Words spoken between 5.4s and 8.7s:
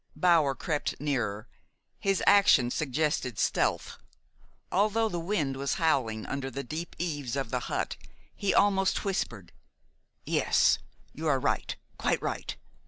was howling under the deep eaves of the hut, he